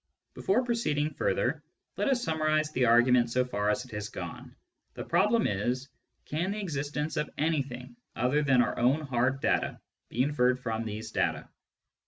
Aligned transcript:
Before 0.33 0.63
proceeding 0.65 1.13
further, 1.13 1.61
let 1.95 2.07
us 2.07 2.23
summarise 2.23 2.71
the 2.71 2.81
argu 2.85 3.13
ment 3.13 3.29
so 3.29 3.45
far 3.45 3.69
as 3.69 3.85
it 3.85 3.91
has 3.91 4.09
gone. 4.09 4.55
The 4.95 5.03
problem 5.03 5.45
is:" 5.45 5.89
Can 6.31 6.49
the 6.49 6.59
existence 6.59 7.17
of 7.17 7.29
anything 7.37 7.95
other 8.15 8.41
than 8.41 8.63
our 8.63 8.79
own 8.79 9.01
hard 9.01 9.41
data 9.41 9.79
be 10.09 10.23
inferred 10.23 10.59
from 10.59 10.85
these 10.85 11.11
data 11.11 11.47